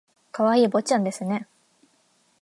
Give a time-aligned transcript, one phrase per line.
[0.31, 1.47] 可愛い坊ちゃんですね